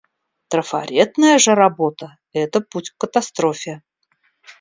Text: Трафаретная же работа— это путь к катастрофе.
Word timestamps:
Трафаретная 0.47 1.37
же 1.37 1.53
работа— 1.53 2.17
это 2.33 2.61
путь 2.61 2.89
к 2.89 2.97
катастрофе. 2.97 3.83